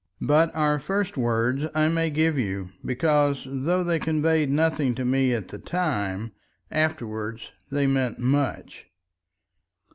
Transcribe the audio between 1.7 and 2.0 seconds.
I